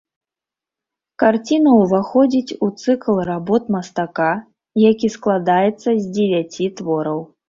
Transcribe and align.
Карціна 1.23 1.73
ўваходзіць 1.81 2.55
у 2.67 2.69
цыкл 2.83 3.19
работ 3.29 3.63
мастака, 3.75 4.31
які 4.85 5.07
складаецца 5.17 5.85
з 5.85 5.95
дзевяці 6.15 6.71
твораў. 6.81 7.19